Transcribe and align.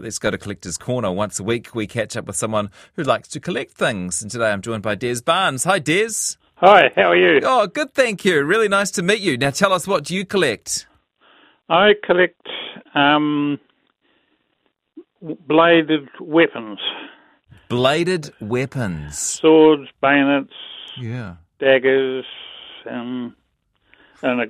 Let's 0.00 0.18
go 0.18 0.30
to 0.30 0.38
Collector's 0.38 0.78
Corner. 0.78 1.12
Once 1.12 1.38
a 1.38 1.44
week, 1.44 1.74
we 1.74 1.86
catch 1.86 2.16
up 2.16 2.26
with 2.26 2.36
someone 2.36 2.70
who 2.96 3.02
likes 3.02 3.28
to 3.28 3.40
collect 3.40 3.72
things. 3.72 4.22
And 4.22 4.30
today 4.30 4.50
I'm 4.50 4.62
joined 4.62 4.82
by 4.82 4.94
Des 4.94 5.20
Barnes. 5.22 5.64
Hi, 5.64 5.78
Des. 5.78 6.36
Hi, 6.56 6.90
how 6.96 7.10
are 7.10 7.16
you? 7.16 7.40
Oh, 7.44 7.66
good, 7.66 7.92
thank 7.94 8.24
you. 8.24 8.42
Really 8.42 8.68
nice 8.68 8.90
to 8.92 9.02
meet 9.02 9.20
you. 9.20 9.36
Now 9.36 9.50
tell 9.50 9.72
us, 9.74 9.86
what 9.86 10.04
do 10.04 10.14
you 10.14 10.24
collect? 10.24 10.86
I 11.68 11.92
collect 12.02 12.40
um, 12.94 13.58
bladed 15.20 16.08
weapons. 16.18 16.78
Bladed 17.68 18.32
weapons. 18.40 19.18
Swords, 19.18 19.88
bayonets, 20.00 20.52
Yeah. 20.98 21.36
daggers, 21.60 22.24
um, 22.90 23.36
and 24.22 24.40
a, 24.42 24.44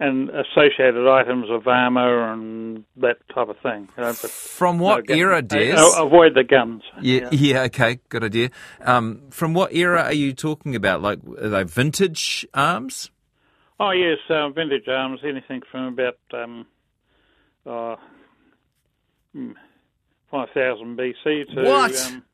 and 0.00 0.30
associated 0.30 1.06
items 1.08 1.48
of 1.50 1.66
armour 1.68 2.32
and 2.32 2.84
that 2.96 3.18
type 3.32 3.48
of 3.48 3.56
thing. 3.58 3.88
you 3.96 4.02
know, 4.02 4.08
but 4.20 4.30
From 4.30 4.78
what 4.78 5.08
no 5.08 5.14
era, 5.14 5.42
Des? 5.42 5.74
uh, 5.76 6.04
avoid 6.04 6.34
the 6.34 6.44
guns. 6.44 6.82
Yeah, 7.00 7.28
yeah, 7.30 7.62
okay, 7.62 8.00
good 8.08 8.24
idea. 8.24 8.50
Um, 8.80 9.22
from 9.30 9.54
what 9.54 9.72
era 9.72 10.02
are 10.02 10.12
you 10.12 10.32
talking 10.32 10.74
about? 10.74 11.02
Like, 11.02 11.20
are 11.40 11.48
they 11.48 11.64
vintage 11.64 12.46
arms? 12.52 13.10
Oh 13.78 13.90
yes, 13.90 14.18
uh, 14.28 14.48
vintage 14.50 14.88
arms. 14.88 15.20
Anything 15.24 15.62
from 15.70 15.84
about 15.98 16.18
um, 16.32 16.66
uh, 17.66 17.96
hmm, 19.32 19.52
five 20.30 20.48
thousand 20.54 20.98
BC 20.98 21.54
to. 21.54 21.62
What? 21.62 22.06
Um, 22.06 22.24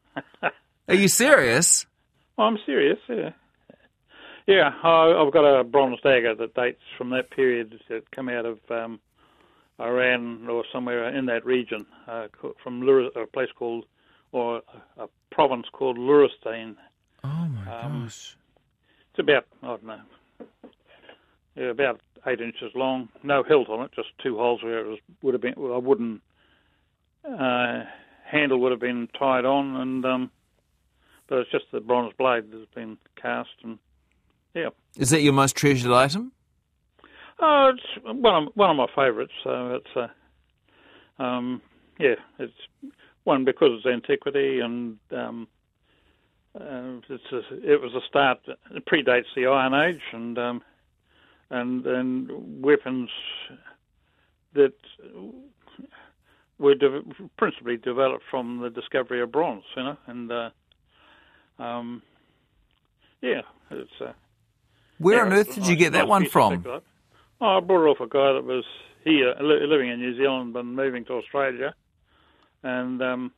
Are 0.89 0.95
you 0.95 1.09
serious? 1.09 1.87
Oh, 2.39 2.45
I'm 2.45 2.59
serious, 2.65 2.99
yeah. 3.09 3.31
Yeah, 4.49 4.73
I, 4.83 5.13
I've 5.13 5.31
got 5.31 5.45
a 5.45 5.63
bronze 5.63 6.01
dagger 6.01 6.35
that 6.35 6.55
dates 6.55 6.81
from 6.97 7.11
that 7.11 7.31
period 7.31 7.79
that 7.91 8.11
come 8.13 8.31
out 8.31 8.47
of 8.47 8.59
um, 8.71 8.99
Iran 9.79 10.49
or 10.49 10.65
somewhere 10.73 11.15
in 11.15 11.27
that 11.27 11.45
region, 11.45 11.85
uh, 12.07 12.29
from 12.65 12.81
Lur- 12.81 13.11
a 13.15 13.27
place 13.27 13.51
called, 13.55 13.85
or 14.33 14.63
a, 14.97 15.07
province 15.31 15.67
called 15.71 15.99
Luristan. 15.99 16.77
Oh 17.23 17.29
my 17.29 17.81
Um, 17.83 18.05
gosh. 18.05 18.39
It's 19.11 19.19
about, 19.19 19.45
I 19.63 19.67
don't 19.67 19.85
know, 19.85 20.01
yeah, 21.55 21.65
about 21.67 22.01
eight 22.27 22.41
inches 22.41 22.73
long. 22.75 23.11
No 23.23 23.43
hilt 23.43 23.69
on 23.69 23.85
it, 23.85 23.91
just 23.95 24.09
two 24.23 24.39
holes 24.39 24.63
where 24.63 24.79
it 24.79 24.87
was, 24.87 24.99
would 25.23 25.35
have 25.35 25.43
been, 25.43 25.59
a 25.59 25.79
wooden 25.79 26.23
uh, 27.23 27.83
handle 28.25 28.61
would 28.61 28.73
have 28.73 28.81
been 28.81 29.09
tied 29.19 29.45
on, 29.45 29.77
and 29.77 30.05
um, 30.07 30.31
but 31.29 31.41
it's 31.41 31.51
just 31.51 31.67
the 31.71 31.81
bronze 31.81 32.15
blade 32.17 32.45
that's 32.51 32.75
been 32.75 32.97
cast 33.21 33.51
and 33.63 33.79
yeah. 34.55 34.69
Is 34.97 35.11
that 35.11 35.23
your 35.23 35.33
most 35.33 35.57
treasured 35.57 35.93
item? 35.93 36.33
Oh, 37.41 37.73
it's 37.73 38.05
one 38.05 38.45
of 38.45 38.53
one 38.55 38.71
of 38.71 38.77
my 38.77 38.87
favourites. 38.95 39.33
So 39.45 39.77
it's 39.77 40.11
uh, 41.19 41.23
um, 41.23 41.63
yeah, 41.99 42.15
it's 42.39 42.53
one 43.25 43.45
because 43.45 43.71
it's 43.77 43.87
antiquity 43.87 44.61
and 44.61 44.99
um, 45.13 45.49
uh, 46.59 47.01
it's 47.09 47.33
a, 47.33 47.39
it 47.73 47.81
was 47.81 47.93
a 47.95 48.07
start. 48.09 48.39
It 48.75 48.85
predates 48.87 49.27
the 49.37 49.47
Iron 49.47 49.75
Age 49.75 50.03
and 50.13 50.39
um, 50.39 50.63
and 51.51 51.87
and 51.87 52.63
weapons 52.63 53.11
that 54.55 54.73
were 56.59 56.75
de- 56.75 57.03
principally 57.37 57.77
developed 57.77 58.25
from 58.31 58.61
the 58.61 58.71
discovery 58.71 59.21
of 59.21 59.31
bronze. 59.31 59.65
You 59.77 59.85
know, 59.85 59.97
and 60.07 60.33
uh, 60.33 60.51
um, 61.63 62.03
yeah, 63.21 63.43
it's. 63.71 63.91
Uh, 64.01 64.13
Where 64.99 65.25
on 65.25 65.33
earth 65.33 65.55
did 65.55 65.67
you 65.67 65.77
get 65.77 65.93
that 65.93 66.09
one 66.09 66.27
from? 66.27 66.65
Oh, 67.41 67.47
I 67.59 67.61
brought 67.61 67.87
it 67.87 67.91
off 67.91 68.01
a 68.01 68.09
guy 68.09 68.33
that 68.33 68.45
was 68.45 68.65
here, 69.05 69.35
living 69.41 69.89
in 69.91 70.01
New 70.01 70.17
Zealand, 70.17 70.53
but 70.53 70.65
moving 70.65 71.05
to 71.05 71.13
Australia, 71.15 71.73
and 72.65 73.01
um, 73.01 73.33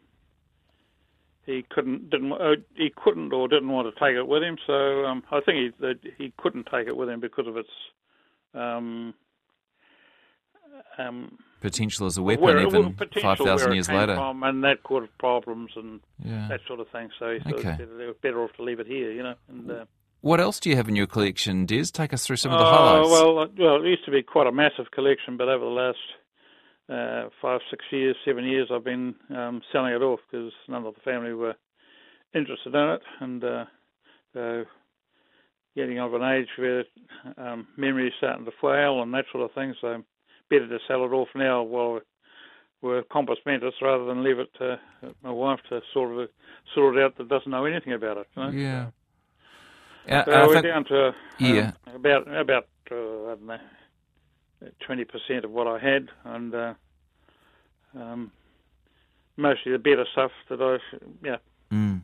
he 1.45 1.65
couldn't, 1.69 2.09
didn't, 2.09 2.33
uh, 2.33 2.57
he 2.77 2.91
couldn't 2.97 3.33
or 3.33 3.47
didn't 3.47 3.69
want 3.69 3.95
to 3.95 4.01
take 4.01 4.17
it 4.17 4.27
with 4.27 4.43
him. 4.43 4.57
So 4.67 5.05
um, 5.05 5.23
I 5.31 5.41
think 5.41 5.75
he 5.79 5.95
he 6.17 6.33
couldn't 6.39 6.67
take 6.73 6.87
it 6.89 6.97
with 6.97 7.11
him 7.11 7.21
because 7.21 7.47
of 7.47 7.57
its 7.59 7.69
um, 8.55 9.13
um, 10.99 11.39
Potential 11.61 12.07
as 12.07 12.17
a 12.17 12.23
weapon, 12.23 12.43
where, 12.43 12.59
even 12.59 12.97
five 13.21 13.37
thousand 13.37 13.75
years 13.75 13.89
later. 13.91 14.15
from, 14.15 14.43
and 14.45 14.65
that 14.65 14.83
caused 14.83 15.11
problems 15.19 15.73
and 15.77 16.01
Yeah. 16.25 16.49
that 16.49 16.61
sort 16.67 16.81
of 16.81 16.89
thing. 16.89 17.11
So 17.19 17.27
Okay. 17.27 17.73
of 17.73 17.99
they 17.99 18.07
were 18.07 18.15
better 18.23 18.43
off 18.43 18.53
to 18.55 18.63
leave 18.63 18.81
it 18.81 18.87
here, 18.87 19.13
you 19.13 19.23
know. 19.23 19.35
And, 19.49 19.71
uh, 19.71 19.85
What 20.23 20.41
else 20.41 20.61
do 20.61 20.69
you 20.69 20.77
have 20.77 20.89
in 20.89 20.97
your 20.97 21.07
collection, 21.07 21.65
Des? 21.65 21.85
Take 21.87 22.13
us 22.13 22.27
through 22.27 22.37
some 22.37 22.53
of 22.53 22.59
the 22.59 22.65
Oh, 22.67 22.69
highlights. 22.69 23.11
well, 23.11 23.39
uh, 23.39 23.47
well, 23.59 23.83
it 23.83 23.89
used 23.89 24.05
to 24.05 24.11
be 24.11 24.23
quite 24.23 24.47
a 24.47 24.53
massive 24.53 24.91
collection, 24.91 25.37
but 25.37 25.49
over 25.49 25.65
the 25.65 25.71
last 25.71 25.99
uh, 26.91 27.29
five, 27.41 27.61
six 27.71 27.85
years, 27.91 28.17
seven 28.25 28.45
years, 28.45 28.69
I've 28.71 28.85
been 28.85 29.15
um, 29.31 29.63
selling 29.73 29.95
it 29.95 30.03
off 30.03 30.21
because 30.31 30.53
none 30.69 30.85
of 30.85 30.95
the 30.95 31.01
family 31.01 31.33
were 31.33 31.55
interested 32.35 32.75
in 32.75 32.89
it, 32.91 33.03
and 33.21 33.45
uh, 33.45 33.65
so 34.35 34.65
getting 35.75 35.99
of 36.01 36.13
an 36.15 36.23
age 36.23 36.49
where 36.59 36.85
um, 37.39 37.67
memory 37.77 38.09
is 38.09 38.15
starting 38.19 38.45
to 38.45 38.51
fail 38.61 39.03
and 39.03 39.15
that 39.15 39.25
sort 39.33 39.45
of 39.45 39.53
thing. 39.55 39.75
So 39.81 40.03
better 40.51 40.69
to 40.69 40.79
sell 40.87 41.05
it 41.05 41.13
off 41.13 41.29
now 41.35 41.63
while 41.63 42.01
we're 42.83 43.03
compos 43.05 43.37
mentis 43.47 43.75
rather 43.81 44.05
than 44.05 44.25
leave 44.25 44.39
it 44.39 44.49
to 44.59 44.79
my 45.23 45.31
wife 45.31 45.61
to 45.69 45.81
sort 45.95 46.19
of 46.19 46.29
sort 46.75 46.97
it 46.97 47.03
out 47.03 47.17
that 47.19 47.29
doesn't 47.29 47.51
know 47.51 47.65
anything 47.67 47.93
about 47.93 48.17
it. 48.19 48.27
You 48.37 48.43
know? 48.43 48.51
yeah. 48.51 48.87
Uh, 50.09 50.23
So 50.25 50.33
I 50.33 50.47
we're 50.47 50.63
down 50.63 50.85
to 50.87 51.07
um, 51.09 51.15
Yeah. 51.39 51.73
about 51.95 52.29
about 52.35 52.67
uh, 52.91 52.95
I 52.95 53.35
don't 53.35 53.47
know 53.47 53.59
twenty 54.81 55.05
percent 55.05 55.45
of 55.45 55.51
what 55.51 55.67
I 55.67 55.79
had, 55.79 56.09
and 56.25 56.55
uh, 56.55 56.75
um, 57.95 58.31
mostly 59.37 59.73
the 59.73 59.79
better 59.79 60.05
stuff 60.13 60.33
that 60.49 60.61
I 60.61 60.79
yeah 61.25 61.37
Mm. 61.73 62.03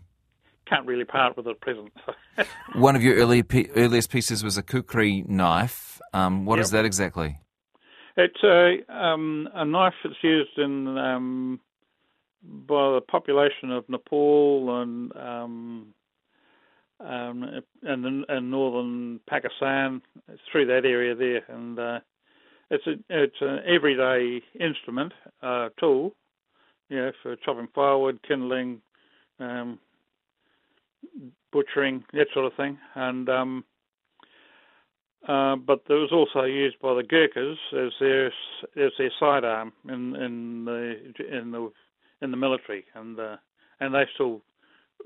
can't 0.67 0.87
really 0.87 1.05
part 1.05 1.37
with 1.37 1.49
at 1.49 1.61
present. 1.61 1.93
One 2.75 2.95
of 2.97 3.03
your 3.03 3.17
early 3.17 3.43
pe- 3.43 3.69
earliest 3.75 4.11
pieces 4.11 4.45
was 4.45 4.57
a 4.57 4.63
kukri 4.63 5.25
knife. 5.27 6.01
Um, 6.13 6.45
what 6.47 6.59
is 6.61 6.71
Yep. 6.71 6.78
that 6.78 6.84
exactly? 6.84 7.41
it's 8.17 8.43
a 8.45 8.78
um, 8.89 9.49
a 9.55 9.65
knife 9.65 9.95
that's 10.03 10.23
used 10.23 10.57
in 10.57 10.97
um, 10.97 11.61
by 12.43 12.93
the 12.95 13.01
population 13.01 13.71
of 13.73 13.89
Nepal 13.89 14.81
and 14.83 15.13
um, 17.01 17.61
and 17.83 18.25
in 18.29 18.51
northern 18.51 19.21
Pakistan, 19.29 20.03
through 20.51 20.67
that 20.67 20.84
area 20.84 21.15
there, 21.15 21.43
and 21.49 21.79
uh, 21.79 22.01
it's 22.71 22.87
a 22.87 22.95
it's 23.11 23.37
an 23.41 23.61
everyday 23.67 24.43
instrument 24.59 25.12
uh, 25.43 25.69
tool, 25.79 26.15
you 26.89 26.97
know, 26.97 27.12
for 27.23 27.37
chopping 27.37 27.69
firewood, 27.75 28.19
kindling, 28.27 28.81
um, 29.39 29.79
butchering, 31.53 32.05
that 32.12 32.29
sort 32.33 32.47
of 32.47 32.55
thing, 32.55 32.79
and 32.95 33.28
um, 33.28 33.65
uh, 35.28 35.57
but 35.57 35.83
it 35.89 35.93
was 35.93 36.13
also 36.13 36.45
used 36.45 36.78
by 36.81 36.95
the 36.95 37.03
Gurkhas 37.03 37.59
as 37.73 37.93
their 38.01 38.27
as 38.27 38.93
their 38.99 39.13
sidearm 39.21 39.73
in 39.89 40.17
in 40.17 40.65
the 40.65 41.13
in 41.31 41.51
the 41.51 41.71
in 42.23 42.31
the 42.31 42.37
military, 42.37 42.84
and 42.95 43.19
uh, 43.19 43.37
and 43.81 43.95
they 43.95 44.07
still 44.15 44.41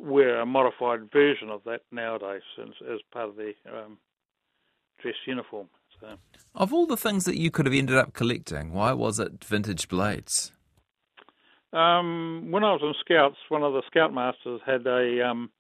wear 0.01 0.41
a 0.41 0.47
modified 0.47 1.11
version 1.13 1.51
of 1.51 1.63
that 1.65 1.83
nowadays 1.93 2.43
as, 2.61 2.69
as 2.93 3.01
part 3.13 3.29
of 3.29 3.37
their 3.37 3.55
um, 3.67 3.99
dress 5.01 5.15
uniform. 5.27 5.69
So. 6.01 6.17
Of 6.55 6.73
all 6.73 6.87
the 6.87 6.97
things 6.97 7.25
that 7.25 7.37
you 7.37 7.51
could 7.51 7.67
have 7.67 7.75
ended 7.75 7.97
up 7.97 8.15
collecting, 8.15 8.73
why 8.73 8.93
was 8.93 9.19
it 9.19 9.45
vintage 9.45 9.89
blades? 9.89 10.53
Um, 11.73 12.49
when 12.51 12.65
I 12.65 12.73
was 12.73 12.81
in 12.83 12.95
Scouts, 13.01 13.37
one 13.49 13.63
of 13.63 13.73
the 13.73 13.83
Scoutmasters 13.95 14.61
had 14.67 14.87
a 14.87 15.29
um, 15.29 15.51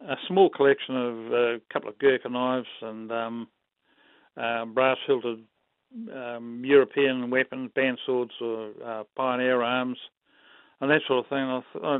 a 0.00 0.16
small 0.26 0.48
collection 0.48 0.96
of 0.96 1.32
a 1.32 1.60
couple 1.72 1.88
of 1.90 1.98
Gurkha 1.98 2.28
knives 2.28 2.66
and 2.80 3.12
um, 3.12 3.48
uh, 4.36 4.64
brass 4.64 4.96
hilted 5.06 5.44
um, 6.12 6.62
European 6.64 7.30
weapons, 7.30 7.70
band 7.74 7.98
swords 8.06 8.32
or 8.40 8.70
uh, 8.84 9.02
pioneer 9.16 9.62
arms, 9.62 9.98
and 10.80 10.90
that 10.90 11.02
sort 11.06 11.24
of 11.24 11.28
thing. 11.28 11.38
I, 11.38 11.60
th- 11.72 11.84
I, 11.84 11.98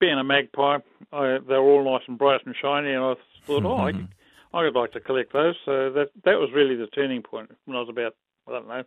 being 0.00 0.18
a 0.18 0.24
magpie, 0.24 0.78
I, 1.12 1.38
they're 1.46 1.58
all 1.60 1.84
nice 1.84 2.02
and 2.08 2.18
bright 2.18 2.40
and 2.46 2.54
shiny, 2.60 2.92
and 2.92 3.02
I 3.04 3.14
thought, 3.46 3.64
oh, 3.64 3.76
I, 3.78 3.92
could- 3.92 4.08
I 4.54 4.62
would 4.62 4.74
like 4.74 4.92
to 4.92 5.00
collect 5.00 5.32
those. 5.32 5.54
So 5.64 5.90
that 5.92 6.08
that 6.24 6.38
was 6.38 6.50
really 6.54 6.76
the 6.76 6.86
turning 6.88 7.22
point 7.22 7.50
when 7.66 7.76
I 7.76 7.80
was 7.80 7.88
about 7.88 8.14
I 8.48 8.52
don't 8.52 8.68
know 8.68 8.84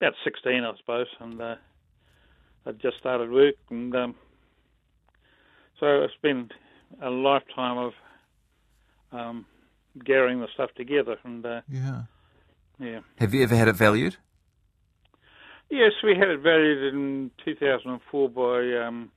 about 0.00 0.14
16, 0.24 0.64
I 0.64 0.76
suppose, 0.78 1.06
and 1.20 1.40
uh, 1.40 1.54
I'd 2.66 2.80
just 2.80 2.96
started 2.98 3.30
work, 3.30 3.54
and 3.70 3.94
um, 3.94 4.14
so 5.78 6.02
it's 6.02 6.14
been 6.22 6.48
a 7.02 7.10
lifetime 7.10 7.78
of 7.78 7.92
um, 9.12 9.46
gathering 10.04 10.40
the 10.40 10.48
stuff 10.54 10.70
together, 10.76 11.16
and 11.24 11.44
uh, 11.44 11.60
Yeah. 11.68 12.02
yeah. 12.78 13.00
Have 13.18 13.34
you 13.34 13.42
ever 13.42 13.54
had 13.56 13.68
it 13.68 13.76
valued? 13.76 14.16
Yes, 15.70 15.92
we 16.02 16.16
had 16.16 16.28
it 16.28 16.40
valued 16.40 16.94
in 16.94 17.30
2004 17.44 18.28
by 18.30 18.86
um, 18.86 19.10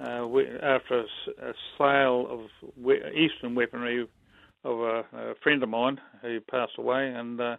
uh, 0.00 0.26
we, 0.26 0.46
after 0.46 1.00
a 1.00 1.52
sale 1.78 2.26
of 2.30 2.70
we, 2.80 2.96
Eastern 3.14 3.54
weaponry 3.54 4.06
of 4.64 4.80
a, 4.80 5.04
a 5.12 5.34
friend 5.42 5.62
of 5.62 5.68
mine 5.68 6.00
who 6.22 6.40
passed 6.40 6.72
away, 6.78 7.08
and 7.08 7.40
uh, 7.40 7.56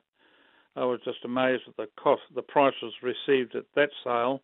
I 0.76 0.84
was 0.84 1.00
just 1.06 1.24
amazed 1.24 1.64
at 1.68 1.78
the 1.78 1.88
cost, 2.02 2.22
the 2.34 2.42
prices 2.42 2.94
received 3.02 3.56
at 3.56 3.66
that 3.76 3.90
sale. 4.04 4.42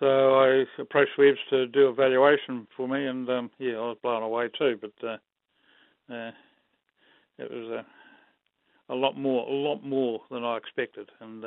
So 0.00 0.40
I 0.40 0.64
approached 0.78 1.12
Webb's 1.16 1.38
to 1.50 1.66
do 1.68 1.86
a 1.86 1.94
valuation 1.94 2.66
for 2.76 2.86
me, 2.88 3.06
and 3.06 3.28
um, 3.30 3.50
yeah, 3.58 3.74
I 3.74 3.88
was 3.88 3.98
blown 4.02 4.22
away 4.22 4.48
too. 4.58 4.78
But 4.80 5.06
uh, 5.06 6.12
uh, 6.12 6.32
it 7.38 7.50
was 7.50 7.84
a, 8.90 8.92
a 8.92 8.94
lot 8.94 9.16
more, 9.16 9.48
a 9.48 9.52
lot 9.52 9.82
more 9.84 10.20
than 10.30 10.44
I 10.44 10.56
expected, 10.56 11.10
and. 11.20 11.44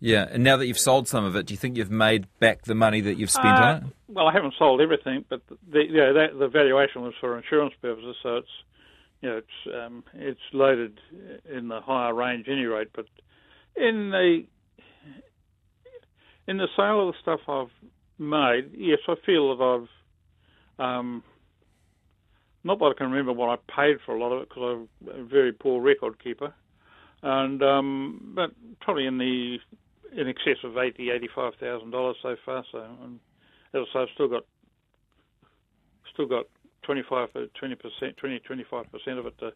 Yeah, 0.00 0.28
and 0.30 0.44
now 0.44 0.56
that 0.56 0.66
you've 0.66 0.78
sold 0.78 1.08
some 1.08 1.24
of 1.24 1.34
it, 1.34 1.46
do 1.46 1.54
you 1.54 1.58
think 1.58 1.76
you've 1.76 1.90
made 1.90 2.26
back 2.38 2.62
the 2.62 2.74
money 2.74 3.00
that 3.00 3.16
you've 3.16 3.30
spent 3.30 3.58
uh, 3.58 3.62
on 3.62 3.76
it? 3.76 3.82
Well, 4.08 4.28
I 4.28 4.32
haven't 4.32 4.54
sold 4.58 4.80
everything, 4.80 5.24
but 5.28 5.42
the 5.48 5.82
yeah, 5.90 6.12
that, 6.12 6.38
the 6.38 6.48
valuation 6.48 7.02
was 7.02 7.14
for 7.20 7.36
insurance 7.36 7.74
purposes, 7.82 8.16
so 8.22 8.36
it's 8.36 8.48
you 9.20 9.28
know 9.28 9.36
it's 9.38 9.74
um, 9.74 10.04
it's 10.14 10.40
loaded 10.52 11.00
in 11.52 11.68
the 11.68 11.80
higher 11.80 12.14
range 12.14 12.46
any 12.48 12.64
rate. 12.64 12.88
But 12.94 13.06
in 13.76 14.10
the 14.10 14.44
in 16.46 16.58
the 16.58 16.68
sale 16.76 17.08
of 17.08 17.14
the 17.14 17.20
stuff 17.20 17.40
I've 17.48 17.88
made, 18.20 18.70
yes, 18.76 19.00
I 19.08 19.14
feel 19.26 19.56
that 19.56 19.64
I've 20.78 20.84
um, 20.84 21.24
not 22.62 22.78
that 22.78 22.84
I 22.84 22.92
can 22.96 23.10
remember 23.10 23.32
what 23.32 23.50
I 23.50 23.72
paid 23.74 23.96
for 24.06 24.14
a 24.14 24.20
lot 24.20 24.32
of 24.32 24.42
it 24.42 24.48
because 24.48 24.86
I'm 25.02 25.20
a 25.20 25.24
very 25.24 25.52
poor 25.52 25.82
record 25.82 26.22
keeper, 26.22 26.54
and 27.20 27.60
um, 27.64 28.32
but 28.36 28.50
probably 28.80 29.06
in 29.06 29.18
the 29.18 29.58
in 30.16 30.28
excess 30.28 30.58
of 30.64 30.76
eighty, 30.78 31.10
eighty-five 31.10 31.54
thousand 31.60 31.90
dollars 31.90 32.16
so 32.22 32.36
far. 32.44 32.64
So, 32.72 32.84
and 33.02 33.20
as 33.74 33.82
I 33.90 33.92
say, 33.92 33.98
I've 34.00 34.08
still 34.14 34.28
got 34.28 34.44
still 36.12 36.26
got 36.26 36.46
25, 36.82 37.28
20 37.54 37.74
percent, 37.76 38.16
20, 38.16 38.38
25 38.40 38.90
percent 38.90 39.18
of 39.18 39.26
it 39.26 39.38
to 39.38 39.52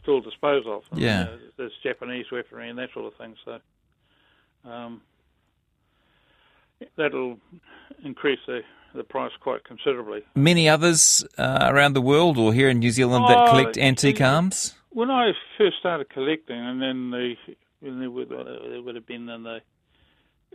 still 0.00 0.20
dispose 0.20 0.64
of. 0.66 0.82
And, 0.92 1.00
yeah, 1.00 1.22
uh, 1.22 1.36
there's 1.56 1.72
Japanese 1.82 2.26
weaponry 2.30 2.70
and 2.70 2.78
that 2.78 2.90
sort 2.94 3.06
of 3.06 3.14
thing. 3.18 3.34
So, 3.44 3.58
um, 4.70 5.02
that'll 6.96 7.38
increase 8.04 8.40
the 8.46 8.60
the 8.94 9.04
price 9.04 9.32
quite 9.40 9.64
considerably. 9.64 10.22
Many 10.36 10.68
others 10.68 11.26
uh, 11.36 11.58
around 11.68 11.94
the 11.94 12.00
world 12.00 12.38
or 12.38 12.52
here 12.54 12.68
in 12.68 12.78
New 12.78 12.90
Zealand 12.90 13.24
that 13.28 13.48
Oh, 13.48 13.50
collect 13.50 13.76
antique 13.76 14.20
arms. 14.20 14.74
When 14.90 15.10
I 15.10 15.32
first 15.58 15.78
started 15.80 16.08
collecting, 16.10 16.56
and 16.56 16.80
then 16.80 17.10
the 17.10 17.34
when 17.84 18.00
there 18.00 18.10
would, 18.10 18.30
there 18.30 18.82
would 18.82 18.94
have 18.94 19.06
been 19.06 19.28
in 19.28 19.42
the 19.42 19.58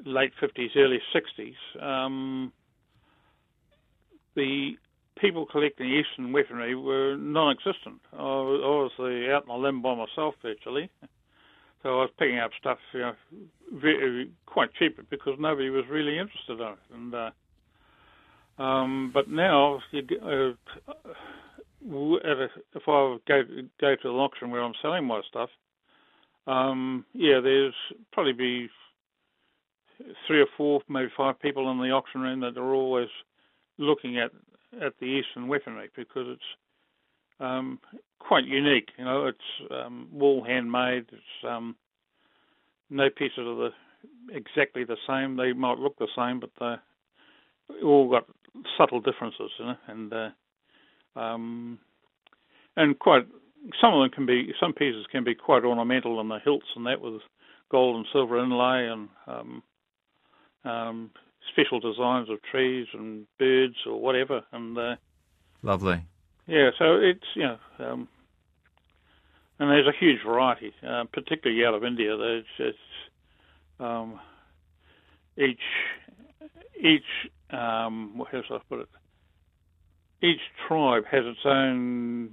late 0.06 0.32
fifties, 0.40 0.72
early 0.76 1.00
sixties, 1.14 1.56
um, 1.82 2.52
the 4.36 4.72
people 5.20 5.46
collecting 5.46 5.90
Eastern 5.90 6.32
weaponry 6.32 6.76
were 6.76 7.18
non-existent. 7.18 8.00
I 8.14 8.24
was, 8.24 8.92
I 8.98 9.04
the, 9.04 9.34
out 9.34 9.50
on 9.50 9.60
a 9.60 9.62
limb 9.62 9.82
by 9.82 9.96
myself 9.96 10.36
virtually, 10.42 10.90
so 11.84 11.90
I 11.90 12.02
was 12.02 12.10
picking 12.18 12.40
up 12.40 12.52
stuff, 12.60 12.78
you 12.94 13.00
know, 13.02 13.14
very, 13.74 14.32
quite 14.46 14.74
cheap 14.80 14.98
because 15.10 15.36
nobody 15.40 15.70
was 15.70 15.86
really 15.90 16.18
interested 16.18 16.60
in 16.60 16.68
it. 16.68 16.80
And 16.94 17.14
uh, 17.14 17.32
um, 18.64 19.12
but 19.14 19.30
now, 19.30 19.80
uh, 19.94 20.54
if 22.76 22.84
I 22.88 23.18
go 23.28 23.44
go 23.80 23.96
to 23.96 24.10
an 24.10 24.16
auction 24.16 24.52
where 24.52 24.64
I'm 24.64 24.74
selling 24.82 25.06
my 25.06 25.22
stuff, 25.30 25.50
um, 26.50 27.06
yeah, 27.14 27.40
there's 27.42 27.76
probably 28.12 28.34
be 28.34 28.70
three 30.26 30.42
or 30.42 30.48
four, 30.58 30.82
maybe 30.90 31.12
five 31.16 31.40
people 31.40 31.70
in 31.72 31.78
the 31.78 31.92
auction 31.92 32.22
room 32.22 32.40
that 32.40 32.58
are 32.58 32.74
always 32.74 33.10
looking 33.78 34.18
at 34.18 34.32
at 34.82 34.94
the 35.00 35.06
Eastern 35.06 35.48
weaponry 35.48 35.90
because 35.96 36.28
it's 36.28 36.42
um, 37.40 37.80
quite 38.20 38.46
unique. 38.46 38.90
You 38.98 39.06
know, 39.06 39.28
it's 39.28 39.72
um, 39.72 40.08
all 40.20 40.44
handmade. 40.44 41.06
It's 41.12 41.48
um, 41.48 41.76
no 42.90 43.10
pieces 43.10 43.40
are 43.40 43.56
the 43.56 43.70
exactly 44.32 44.84
the 44.84 44.98
same. 45.08 45.36
They 45.36 45.54
might 45.54 45.78
look 45.78 45.98
the 45.98 46.08
same, 46.16 46.40
but 46.40 46.52
they 46.60 47.84
all 47.84 48.10
got 48.10 48.26
subtle 48.78 49.02
differences, 49.02 49.52
you 49.60 49.66
know, 49.66 49.76
and 49.88 50.14
uh, 50.14 51.20
um, 51.20 51.80
and 52.76 52.98
quite 52.98 53.28
some 53.82 53.94
of 53.94 54.02
them 54.02 54.10
can 54.10 54.26
be 54.26 54.54
some 54.60 54.74
pieces 54.74 55.06
can 55.12 55.24
be 55.24 55.36
quite 55.36 55.64
ornamental 55.64 56.20
in 56.20 56.28
the 56.28 56.40
hilts 56.44 56.68
and 56.76 56.86
that 56.86 57.02
with 57.02 57.22
gold 57.70 57.96
and 57.96 58.06
silver 58.12 58.44
inlay 58.44 58.88
and 58.88 59.10
um, 59.28 59.64
um, 60.66 61.12
special 61.52 61.80
designs 61.80 62.30
of 62.30 62.42
trees 62.42 62.88
and 62.94 63.26
birds 63.38 63.76
or 63.86 64.00
whatever, 64.00 64.42
and 64.52 64.78
uh, 64.78 64.96
Lovely. 65.62 66.02
yeah, 66.48 66.70
so 66.78 66.96
it's 66.98 67.26
you 67.36 67.44
know, 67.44 67.58
um, 67.80 68.08
and 69.60 69.70
there's 69.70 69.88
a 69.88 69.98
huge 69.98 70.20
variety, 70.26 70.74
uh, 70.88 71.06
particularly 71.12 71.66
out 71.66 71.74
of 71.74 71.84
India. 71.84 72.16
There's 72.18 72.46
it's, 72.60 72.78
um, 73.80 74.20
each 75.38 75.60
each 76.80 77.30
um, 77.52 78.24
how 78.32 78.42
should 78.42 78.56
I 78.56 78.60
put 78.70 78.80
it? 78.82 78.90
Each 80.22 80.42
tribe 80.68 81.06
has 81.10 81.24
its 81.26 81.40
own 81.46 82.32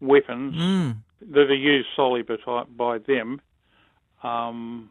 weapons 0.00 0.54
Mm. 0.54 0.96
that 1.32 1.50
are 1.50 1.54
used 1.54 1.88
solely 1.96 2.22
by, 2.22 2.36
by 2.76 2.98
them, 2.98 3.40
um, 4.22 4.90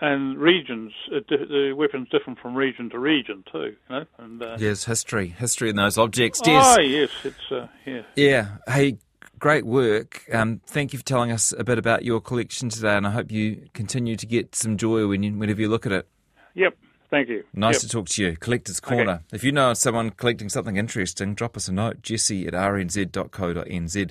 and 0.00 0.36
regions. 0.38 0.92
uh, 1.14 1.20
The 1.28 1.72
weapons 1.76 2.08
different 2.10 2.38
from 2.40 2.54
region 2.54 2.90
to 2.90 2.98
region 2.98 3.44
too. 3.50 3.76
You 3.88 3.96
know, 3.96 4.04
and 4.18 4.42
uh, 4.42 4.56
Yes, 4.58 4.84
history, 4.84 5.28
history 5.28 5.70
in 5.70 5.76
those 5.76 5.96
objects. 5.98 6.40
Yes. 6.44 6.76
oh 6.76 6.80
yes, 6.80 7.10
it's 7.24 7.52
uh, 7.52 7.66
yeah. 7.86 8.02
Yeah. 8.16 8.46
Hey, 8.66 8.98
great 9.38 9.64
work. 9.64 10.24
Um, 10.32 10.60
thank 10.66 10.92
you 10.92 10.98
for 10.98 11.04
telling 11.04 11.30
us 11.30 11.52
a 11.56 11.64
bit 11.64 11.78
about 11.78 12.04
your 12.04 12.20
collection 12.20 12.68
today, 12.68 12.96
and 12.96 13.06
I 13.06 13.10
hope 13.10 13.30
you 13.30 13.68
continue 13.74 14.16
to 14.16 14.26
get 14.26 14.54
some 14.54 14.76
joy 14.76 15.06
when 15.06 15.22
you, 15.22 15.32
whenever 15.32 15.60
you 15.60 15.68
look 15.68 15.86
at 15.86 15.92
it. 15.92 16.08
Yep. 16.54 16.76
Thank 17.12 17.28
you. 17.28 17.44
Nice 17.52 17.74
Yep. 17.74 17.80
to 17.82 17.88
talk 17.90 18.08
to 18.08 18.22
you. 18.24 18.36
Collector's 18.38 18.80
Corner. 18.80 19.20
If 19.34 19.44
you 19.44 19.52
know 19.52 19.74
someone 19.74 20.10
collecting 20.12 20.48
something 20.48 20.78
interesting, 20.78 21.34
drop 21.34 21.58
us 21.58 21.68
a 21.68 21.72
note, 21.72 22.00
jesse 22.00 22.46
at 22.46 22.54
rnz.co.nz. 22.54 24.10